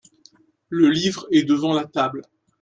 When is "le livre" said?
0.69-1.27